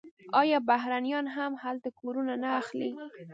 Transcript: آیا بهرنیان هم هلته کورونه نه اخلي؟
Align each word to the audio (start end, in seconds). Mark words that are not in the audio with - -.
آیا 0.41 0.57
بهرنیان 0.69 1.25
هم 1.35 1.51
هلته 1.63 1.89
کورونه 1.99 2.33
نه 2.43 2.49
اخلي؟ 2.61 2.89